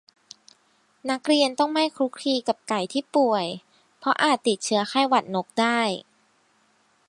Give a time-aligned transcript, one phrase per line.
[1.09, 3.45] นักเรียนต้องไม่คลุกคลีกับไก่ที่ป่วย
[3.99, 5.79] เพราะอาจติดเชื้อไข้หวัดนกได้